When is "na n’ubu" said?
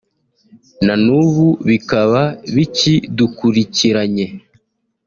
0.85-1.47